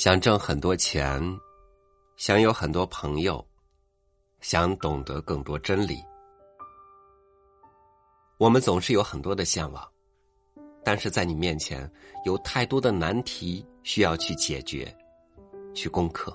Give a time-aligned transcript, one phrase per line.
[0.00, 1.20] 想挣很多钱，
[2.16, 3.46] 想有很多朋友，
[4.40, 6.02] 想懂得更多真理。
[8.38, 9.86] 我们总是有很多的向往，
[10.82, 11.86] 但是在你面前
[12.24, 14.90] 有太多的难题需要去解决、
[15.74, 16.34] 去攻克。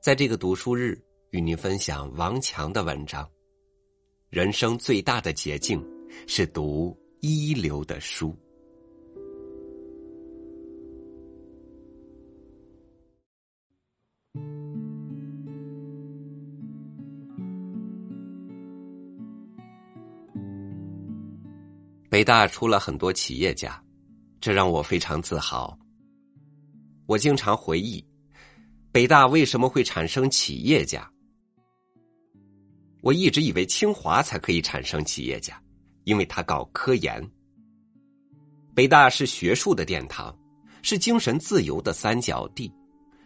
[0.00, 0.96] 在这个读书日，
[1.30, 3.28] 与您分享王强的文章。
[4.30, 5.84] 人生最大的捷径
[6.28, 8.32] 是读一流的书。
[22.22, 23.82] 北大出了很多企业家，
[24.40, 25.76] 这让我非常自豪。
[27.06, 28.06] 我经常回忆，
[28.92, 31.10] 北大为什么会产生企业家？
[33.00, 35.60] 我一直以为清华才可以产生企业家，
[36.04, 37.28] 因为他搞科研。
[38.72, 40.32] 北大是学术的殿堂，
[40.80, 42.72] 是精神自由的三角地，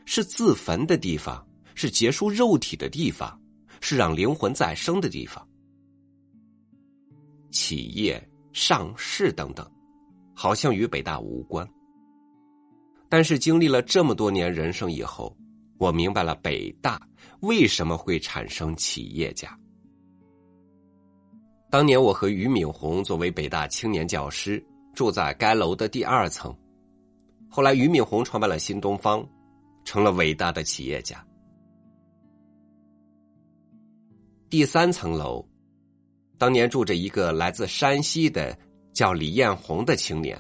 [0.07, 3.39] 是自焚的地方，是结束肉体的地方，
[3.83, 5.47] 是让灵魂再生的地方。
[7.51, 8.27] 企业。
[8.57, 9.71] 上市等等，
[10.35, 11.69] 好像与北大无关。
[13.07, 15.37] 但是经历了这么多年人生以后，
[15.77, 16.99] 我明白了北大
[17.41, 19.55] 为什么会产生企业家。
[21.69, 26.57] 当年我和俞敏洪作为北大青年教师，住在该楼的第二层。
[27.51, 29.23] 后来俞敏洪创办了新东方，
[29.85, 31.23] 成了伟大的企业家。
[34.49, 35.47] 第三层楼。
[36.39, 38.57] 当年住着一个来自山西的
[38.93, 40.39] 叫李彦宏的青年，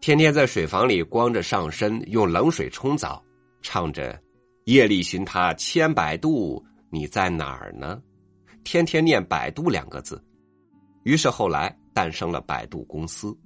[0.00, 3.22] 天天在水房里光着上身，用冷水冲澡，
[3.62, 4.20] 唱着
[4.66, 8.00] “夜里寻他千百度，你在哪儿呢？”
[8.64, 10.22] 天天念“百度”两个字。
[11.04, 13.36] 于是后来诞生了百度公司。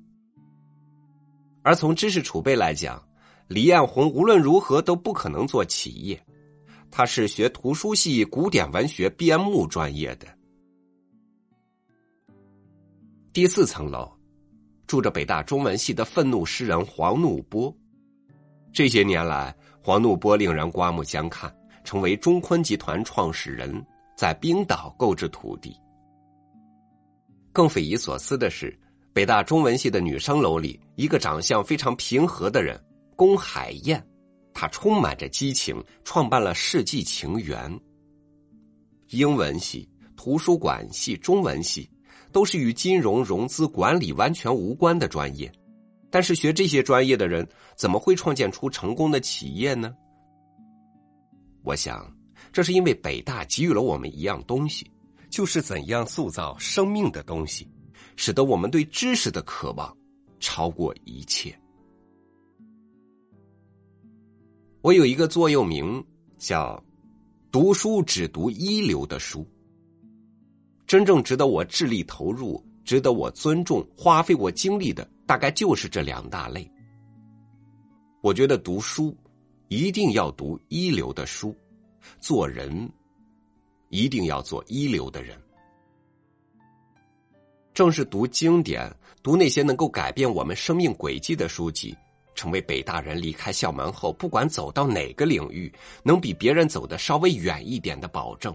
[1.62, 3.00] 而从知识储备来讲，
[3.46, 6.20] 李彦宏无论如何都不可能做企业，
[6.90, 10.26] 他是学图书系古典文学编目专业的。
[13.32, 14.12] 第四层楼，
[14.86, 17.74] 住着北大中文系的愤怒诗人黄怒波。
[18.74, 21.50] 这些年来，黄怒波令人刮目相看，
[21.82, 23.82] 成为中坤集团创始人，
[24.18, 25.74] 在冰岛购置土地。
[27.54, 28.78] 更匪夷所思的是，
[29.14, 32.78] 北大中文系的女生楼里，一个长相非常平和的人
[33.16, 34.06] 龚海燕，
[34.52, 37.80] 她充满着激情，创办了世纪情缘。
[39.08, 39.88] 英文系、
[40.18, 41.88] 图书馆系、中文系。
[42.32, 45.52] 都是与金融、融资、管理完全无关的专业，
[46.10, 49.94] 但是学这些专业的人怎么会创建出成功的企业呢？
[51.62, 52.12] 我想，
[52.52, 54.90] 这是因为北大给予了我们一样东西，
[55.30, 57.68] 就是怎样塑造生命的东西，
[58.16, 59.96] 使得我们对知识的渴望
[60.40, 61.56] 超过一切。
[64.80, 66.04] 我有一个座右铭，
[66.38, 66.82] 叫
[67.52, 69.46] “读书只读一流的书”。
[70.92, 76.70] 真正值得我致力投入、值得我尊重、花费我精力的，大概就是这两大类。
[78.20, 79.16] 我觉得读书
[79.68, 81.56] 一定要读一流的书，
[82.20, 82.92] 做人
[83.88, 85.34] 一定要做一流的人。
[87.72, 91.96] 正是读经典、读那些能够改变我们生命轨迹的书籍，
[92.34, 98.54] 成为北大人离开校门后，不管走到哪个领域，能比别人走得稍微远一点的保证。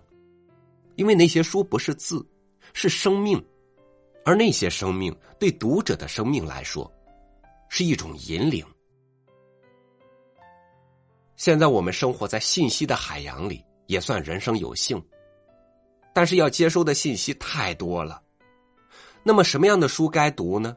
[0.97, 2.27] 因为那些书不是字，
[2.73, 3.41] 是生命，
[4.25, 6.91] 而那些生命对读者的生命来说，
[7.69, 8.65] 是一种引领。
[11.35, 14.99] 现在我们生活在信息的海洋里，也算人生有幸，
[16.13, 18.19] 但是要接收的信息太多了。
[19.21, 20.75] 那么什么样的书该读呢？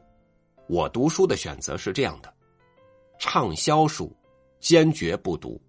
[0.67, 2.31] 我读书的选择是这样的：
[3.17, 4.15] 畅销书，
[4.59, 5.59] 坚决不读。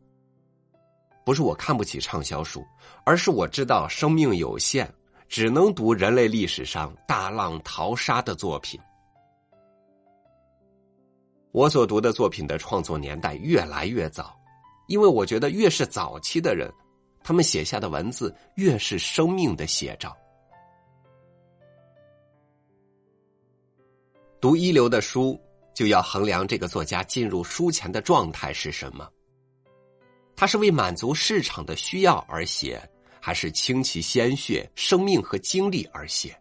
[1.24, 2.64] 不是我看不起畅销书，
[3.04, 4.88] 而是我知道生命有限，
[5.28, 8.80] 只能读人类历史上大浪淘沙的作品。
[11.52, 14.34] 我所读的作品的创作年代越来越早，
[14.88, 16.72] 因为我觉得越是早期的人，
[17.22, 20.16] 他们写下的文字越是生命的写照。
[24.40, 25.40] 读一流的书，
[25.72, 29.08] 就要衡量这个作家进入书前的状态是什么。
[30.42, 32.82] 他是为满足市场的需要而写，
[33.20, 36.36] 还是倾其鲜血、生命和精力而写？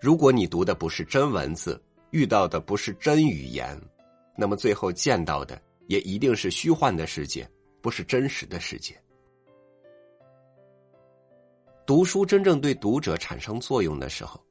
[0.00, 1.78] 如果你读的不是真文字，
[2.10, 3.78] 遇到的不是真语言，
[4.34, 7.46] 那么最后见到的也一定是虚幻的世界，
[7.82, 8.98] 不是真实的世界。
[11.84, 14.42] 读书真正对读者产生作用的时候，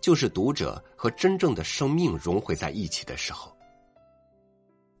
[0.00, 3.56] 就是读者和真正的生命融汇在一起的时候。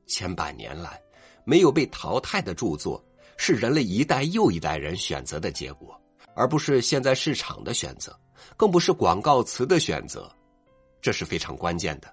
[0.06, 1.02] 千百年来
[1.44, 3.02] 没有被淘汰的著作，
[3.36, 5.98] 是人类一代又一代人选择的结果，
[6.34, 8.18] 而不是现在市场的选择，
[8.56, 10.30] 更不是广告词的选择，
[11.00, 12.12] 这是非常关键的。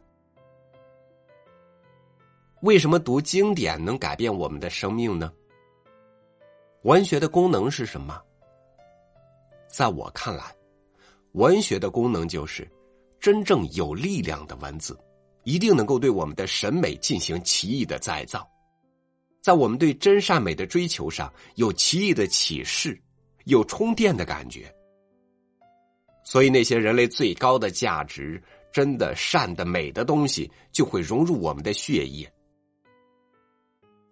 [2.61, 5.31] 为什么读经典能改变我们的生命呢？
[6.83, 8.19] 文学的功能是什么？
[9.67, 10.55] 在我看来，
[11.33, 12.67] 文学的功能就是
[13.19, 14.97] 真正有力量的文字，
[15.43, 18.49] 一定能够对我们的审美进行奇异的再造，
[19.47, 23.01] 在我们对真善美的追求上有奇异的启示，
[23.45, 24.69] 有充电的感觉。
[26.21, 32.29] 所以，那些人类最高的价值、真的善的美的东西，就会融入我们的血液。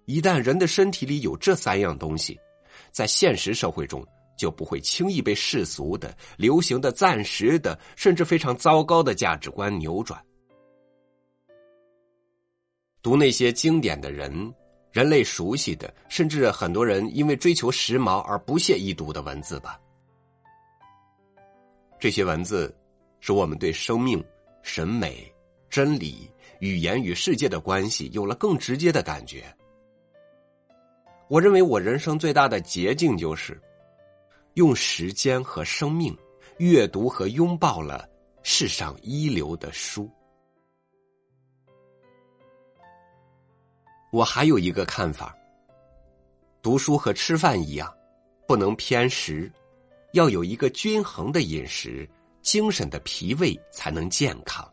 [0.05, 2.39] 一旦人的身体里有这三样东西，
[2.93, 10.17] 在现实社会中就不会轻易被世俗的、流行的、暂时的，甚至非常糟糕的价值观扭转。
[13.01, 14.31] 读那些经典的人，
[14.95, 19.77] 人类熟悉的，甚至很多人因为追求时髦而不屑一读的文字吧。
[21.99, 22.73] 这些文字，
[23.19, 24.23] 使我们对生命、
[24.63, 25.29] 审美、
[25.69, 29.43] 真理、语言与世界的关系有了更直接的感觉。
[31.27, 33.61] 我认为我人生最大的捷径就是
[34.53, 36.17] 用时间和生命
[36.59, 38.07] 阅读和拥抱了
[38.43, 40.09] 世上一流的书。
[44.15, 45.37] 我还有一个看法：
[46.61, 47.93] 读书和吃饭一样，
[48.47, 49.51] 不能偏食，
[50.13, 52.09] 要有一个均衡的饮食，
[52.41, 54.65] 精神的脾胃才能健康。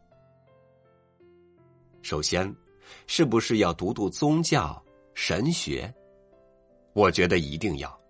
[2.02, 2.54] 首先，
[3.08, 4.80] 是不是要读读宗教、
[5.12, 5.92] 神学？
[6.92, 8.00] 我觉得一定要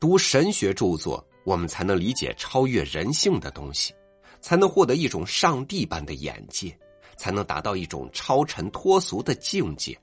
[0.00, 3.94] 读神学著作，我们才能理解超越人性的东西，
[4.40, 6.76] 才能获得一种上帝般的眼界，
[7.16, 9.98] 才能达到一种超尘脱俗的境界。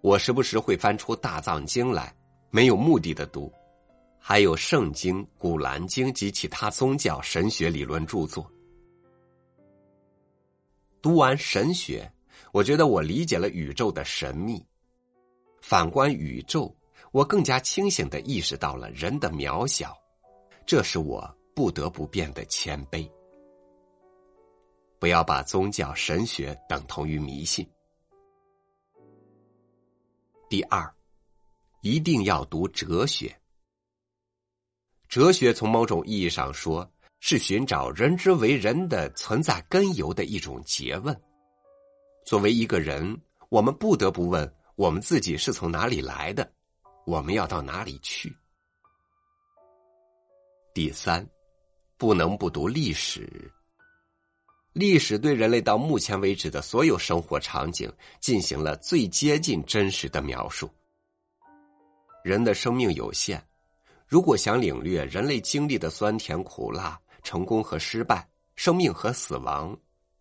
[0.00, 2.14] 我时不时会翻出大藏经来，
[2.50, 3.52] 没有目的的读，
[4.18, 8.48] 还有圣经、古兰经及其他宗教神学理论著作。
[11.02, 12.10] 读完神学，
[12.52, 14.64] 我觉得我理解了宇宙的神秘。
[15.60, 16.72] 反观宇宙，
[17.10, 19.96] 我更加清醒的意识到了人的渺小，
[20.64, 23.08] 这是我不得不变得谦卑。
[24.98, 27.68] 不要把宗教神学等同于迷信。
[30.48, 30.94] 第二，
[31.80, 33.36] 一定要读哲学。
[35.08, 36.88] 哲学从某种意义上说，
[37.20, 41.20] 是寻找人之为人的存在根由的一种诘问。
[42.24, 44.52] 作为一个人，我们不得不问。
[44.74, 46.52] 我们自己是从哪里来的？
[47.06, 48.36] 我们要到哪里去？
[50.74, 51.26] 第三，
[51.96, 53.50] 不能不读历史。
[54.78, 57.90] 历史对人类到目前为止的所有生活场景
[58.20, 60.68] 进行了最接近真实的描述。
[62.22, 63.40] 人的生命有限，
[64.06, 69.74] 如果想领略人类经历的酸甜苦辣、成功和失败、生命和死亡，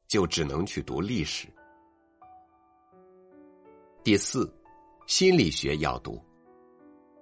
[0.07, 1.50] 就只能去读历史。
[4.06, 4.50] 第四，
[5.06, 6.18] 心理学要读。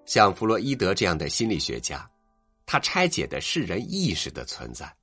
[0.06, 2.08] 像弗洛伊德这样的心理学家，
[2.68, 4.96] 他拆解的是人意识的存在，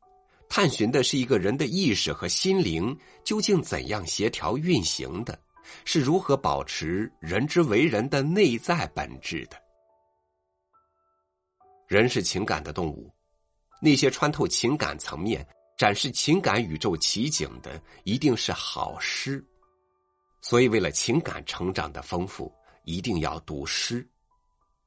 [0.50, 5.40] 探寻的是一个人的意识和心灵究竟怎样协调运行的，
[5.84, 9.56] 是如何保持人之为人的内在本质的。
[11.86, 13.14] 人是情感的动物，
[13.80, 15.46] 那些穿透情感层面、
[15.78, 19.44] 展示情感宇宙奇景的，一定是好诗。
[20.42, 22.52] 所以，为了情感成长的丰富，
[22.82, 24.04] 一定要读诗。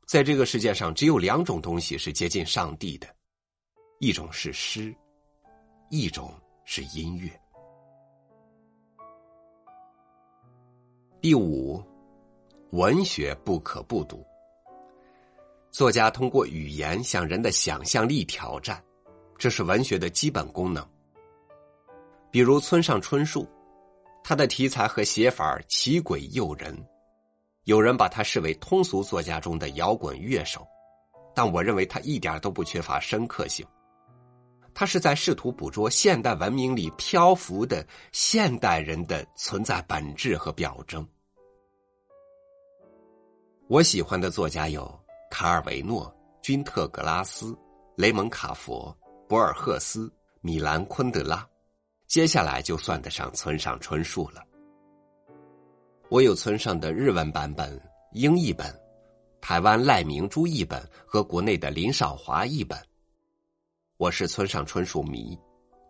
[0.05, 3.08] 在这个世界上，只有两种东西是接近上帝的，
[4.00, 4.93] 一种是诗，
[5.95, 6.33] 一种
[6.65, 7.29] 是音乐。
[11.21, 11.79] 第五，
[12.71, 14.25] 文学不可不读。
[15.69, 18.83] 作家通过语言向人的想象力挑战，
[19.38, 20.83] 这是文学的基本功能。
[22.31, 23.47] 比如村上春树。
[24.23, 26.75] 他的题材和写法奇诡诱人，
[27.65, 30.65] 有人把他视为通俗作家中的摇滚乐手，
[31.35, 33.63] 但我认为他一点都不缺乏深刻性。
[34.73, 41.07] 他是在试图捕捉现代文明里漂浮的现代人的存在本质和表征。
[43.67, 44.99] 我喜欢的作家有
[45.31, 47.57] 卡尔维诺、君特·格拉斯、
[47.95, 48.95] 雷蒙·卡佛、
[49.27, 50.11] 博尔赫斯、
[50.41, 51.47] 米兰·昆德拉。
[52.07, 54.43] 接下来就算得上村上春树了。
[56.09, 58.71] 我有村上的日文版本、英译本、
[59.41, 62.77] 台湾赖明珠译本和国内的林少华译本。
[64.03, 65.39] 我是村上春树迷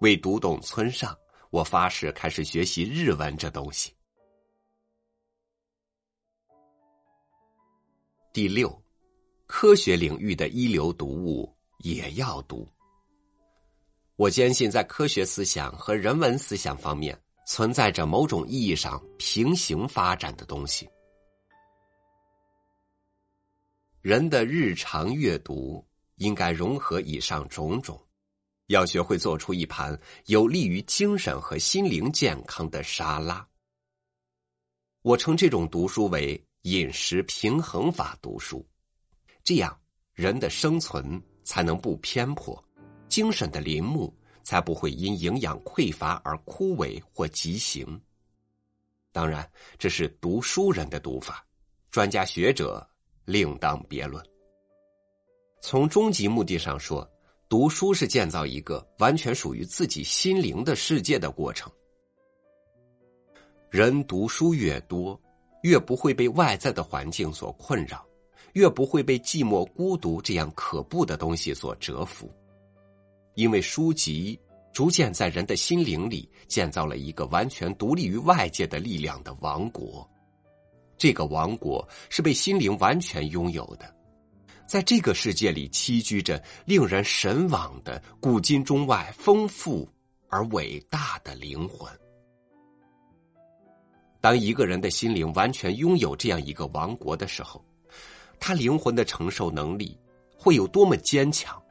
[0.02, 1.18] 为读懂村上
[1.50, 3.92] 我发誓开始学习日文这东西。
[8.32, 8.70] 第六
[9.48, 12.70] 科学领域的一流读物也要读。
[14.16, 20.88] 我坚信在科学思想和人文思想方面存在着某种意义上平行发展的东西。
[24.02, 25.84] 人的日常阅读
[26.18, 28.03] 应该融合以上种种
[28.74, 33.48] 要学会做出一盘有利于精神和心灵健康的沙拉。
[35.04, 38.66] 我称这种读书为饮食平衡法读书，
[39.44, 39.80] 这样
[40.14, 42.62] 人的生存才能不偏颇，
[43.08, 44.12] 精神的林木
[44.44, 48.02] 才不会因营养匮乏而枯萎或畸形。
[49.12, 51.46] 当然，这是读书人的读法，
[51.92, 52.86] 专家学者
[53.26, 54.26] 另当别论。
[55.62, 57.08] 从终极目的上说，
[57.54, 61.72] 读书是建造一个完全属于自己心灵的世界的过程。
[63.70, 65.22] 人读书越多，
[65.62, 68.04] 越不会被外在的环境所困扰，
[68.54, 72.28] 越不会被寂寞、孤独这样可怖的东西所折服。
[73.36, 74.40] 因为书籍
[74.74, 80.10] 逐渐在人的心灵里建造了一个完全独立于外界的力量的王国，
[80.98, 83.96] 这个王国是被心灵完全拥有的，
[84.74, 89.88] 在这个世界里栖居着令人神往的古今中外丰富
[90.30, 91.88] 而伟大的灵魂。
[94.20, 97.64] 当一个人的心灵完全拥有这样一个王国的时候，
[98.40, 99.96] 他灵魂的承受能力
[100.36, 101.62] 会有多么坚强？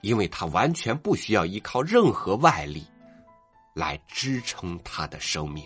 [0.00, 2.84] 因为他完全不需要依靠任何外力
[3.72, 5.64] 来支撑他的生命。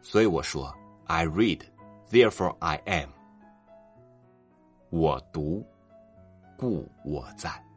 [0.00, 0.74] 所以我说
[1.08, 1.60] ：“I read,
[2.10, 3.10] therefore I am。”
[4.90, 5.64] 我独，
[6.56, 7.69] 故我在。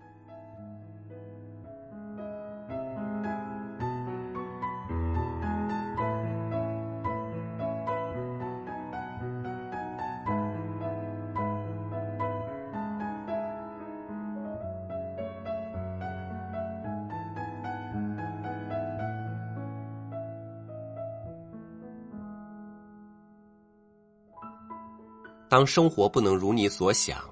[25.53, 27.31] 当生活不能如你所想，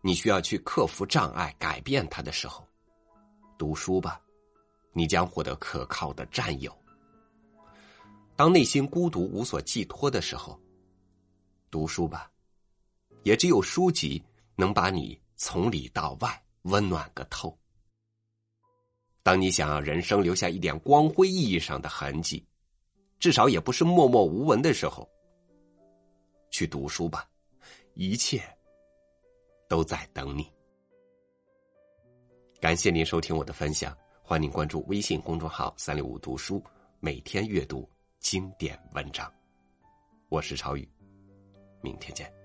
[0.00, 2.64] 你需要去克服障碍、改变它的时候，
[3.58, 4.20] 读书吧，
[4.92, 6.72] 你将获得可靠的战友。
[8.36, 10.56] 当内心孤独、无所寄托的时候，
[11.68, 12.30] 读书吧，
[13.24, 14.22] 也只有书籍
[14.54, 17.58] 能把你从里到外温暖个透。
[19.24, 22.46] 当你想要人生留下一点光辉意义上的痕迹，
[23.18, 25.10] 至少也不是默默无闻的时候，
[26.52, 27.28] 去读书吧。
[28.00, 28.40] 一切
[29.68, 30.48] 都在等你。
[32.60, 36.62] 感谢您收听我的分享，欢迎关注微信公众号“三六五读书”，
[37.00, 37.90] 每天阅读
[38.20, 39.28] 经典文章。
[40.28, 40.88] 我是超宇，
[41.82, 42.37] 明天见。